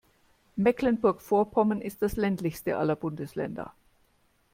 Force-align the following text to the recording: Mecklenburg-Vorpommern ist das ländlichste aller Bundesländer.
Mecklenburg-Vorpommern 0.55 1.79
ist 1.79 2.01
das 2.01 2.15
ländlichste 2.15 2.75
aller 2.77 2.95
Bundesländer. 2.95 3.71